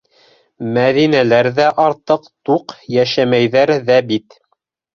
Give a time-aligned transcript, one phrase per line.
[0.77, 4.43] Мәҙинәләр ҙә артыҡ туҡ йәшәмәйҙәр ҙә бит.